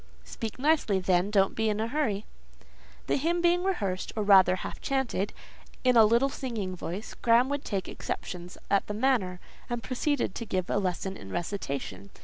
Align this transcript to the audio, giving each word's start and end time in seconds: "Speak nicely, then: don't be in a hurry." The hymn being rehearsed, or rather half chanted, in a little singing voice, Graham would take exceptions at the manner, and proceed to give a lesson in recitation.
"Speak 0.23 0.57
nicely, 0.57 0.97
then: 0.99 1.29
don't 1.29 1.53
be 1.53 1.69
in 1.69 1.79
a 1.79 1.87
hurry." 1.87 2.25
The 3.05 3.17
hymn 3.17 3.39
being 3.39 3.63
rehearsed, 3.63 4.11
or 4.15 4.23
rather 4.23 4.55
half 4.55 4.81
chanted, 4.81 5.31
in 5.83 5.95
a 5.95 6.05
little 6.05 6.27
singing 6.27 6.75
voice, 6.75 7.13
Graham 7.13 7.49
would 7.49 7.63
take 7.63 7.87
exceptions 7.87 8.57
at 8.71 8.87
the 8.87 8.95
manner, 8.95 9.39
and 9.69 9.83
proceed 9.83 10.33
to 10.33 10.45
give 10.47 10.71
a 10.71 10.77
lesson 10.79 11.15
in 11.15 11.29
recitation. 11.31 12.09